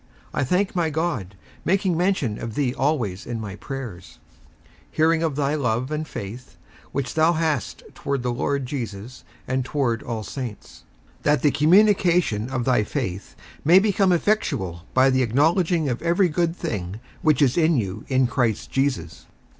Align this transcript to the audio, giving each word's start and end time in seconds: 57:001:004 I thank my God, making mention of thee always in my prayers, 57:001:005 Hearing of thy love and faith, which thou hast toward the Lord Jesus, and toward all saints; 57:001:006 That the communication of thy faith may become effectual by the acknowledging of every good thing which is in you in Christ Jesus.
57:001:004 0.33 0.41
I 0.41 0.43
thank 0.45 0.75
my 0.75 0.89
God, 0.89 1.35
making 1.63 1.95
mention 1.95 2.39
of 2.39 2.55
thee 2.55 2.73
always 2.73 3.27
in 3.27 3.39
my 3.39 3.55
prayers, 3.55 4.17
57:001:005 4.93 4.93
Hearing 4.93 5.21
of 5.21 5.35
thy 5.35 5.53
love 5.53 5.91
and 5.91 6.07
faith, 6.07 6.57
which 6.91 7.13
thou 7.13 7.33
hast 7.33 7.83
toward 7.93 8.23
the 8.23 8.33
Lord 8.33 8.65
Jesus, 8.65 9.23
and 9.47 9.63
toward 9.63 10.01
all 10.01 10.23
saints; 10.23 10.85
57:001:006 11.19 11.21
That 11.21 11.41
the 11.43 11.51
communication 11.51 12.49
of 12.49 12.65
thy 12.65 12.83
faith 12.83 13.35
may 13.63 13.77
become 13.77 14.11
effectual 14.11 14.85
by 14.95 15.11
the 15.11 15.21
acknowledging 15.21 15.87
of 15.87 16.01
every 16.01 16.29
good 16.29 16.55
thing 16.55 16.99
which 17.21 17.43
is 17.43 17.55
in 17.55 17.77
you 17.77 18.03
in 18.07 18.25
Christ 18.25 18.71
Jesus. 18.71 19.27